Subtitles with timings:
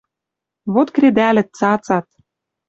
[0.73, 2.07] Вот кредӓлӹт, цацат.